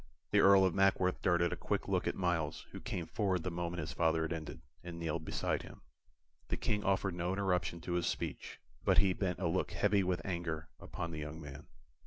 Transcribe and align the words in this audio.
The 0.31 0.39
Earl 0.39 0.65
of 0.65 0.73
Mackworth 0.73 1.21
darted 1.21 1.53
a 1.53 1.55
quick 1.55 1.87
look 1.87 2.07
at 2.07 2.15
Myles, 2.15 2.65
who 2.71 2.81
came 2.81 3.05
forward 3.05 3.43
the 3.43 3.51
moment 3.51 3.81
his 3.81 3.93
father 3.93 4.23
had 4.23 4.33
ended, 4.33 4.61
and 4.83 4.97
kneeled 4.97 5.25
beside 5.25 5.61
him. 5.61 5.81
The 6.47 6.57
King 6.57 6.83
offered 6.83 7.13
no 7.13 7.33
interruption 7.33 7.81
to 7.81 7.93
his 7.93 8.07
speech, 8.07 8.59
but 8.83 8.97
he 8.97 9.13
bent 9.13 9.37
a 9.37 9.45
look 9.47 9.73
heavy 9.73 10.01
with 10.03 10.25
anger 10.25 10.69
upon 10.79 11.11
the 11.11 11.19
young 11.19 11.39
man. 11.39 11.67